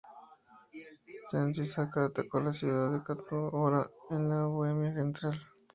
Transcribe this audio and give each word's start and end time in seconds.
Jan 1.29 1.53
Žižka 1.53 2.05
atacó 2.05 2.39
la 2.39 2.53
ciudad 2.53 2.89
de 2.91 3.03
Kutná 3.03 3.49
Hora, 3.51 3.91
en 4.09 4.29
la 4.29 4.45
Bohemia 4.47 4.91
Central. 4.95 5.39